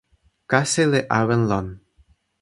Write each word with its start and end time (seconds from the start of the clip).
kasi 0.51 0.83
li 0.91 1.01
awen 1.19 1.41
lon. 1.49 1.67